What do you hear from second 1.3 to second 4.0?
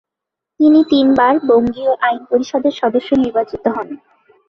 বঙ্গীয় আইন পরিষদের সদস্য নির্বাচিত হন।